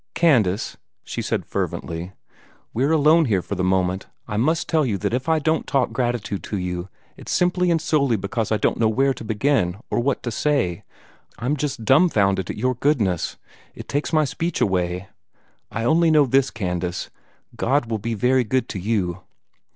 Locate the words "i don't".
5.29-5.67, 8.51-8.79